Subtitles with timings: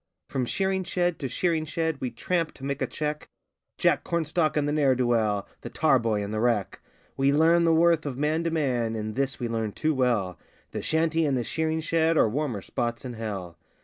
[0.29, 3.27] From shearing shed to shearing shed we tramp to make a cheque
[3.77, 6.79] Jack Cornstalk and the ne'er do weel the tar boy and the wreck.
[7.15, 10.39] We learn the worth of man to man and this we learn too well
[10.71, 13.59] The shanty and the shearing shed are warmer spots in hell!